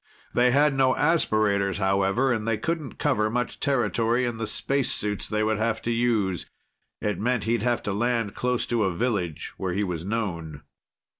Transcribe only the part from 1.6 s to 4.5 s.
however, and they couldn't cover much territory in the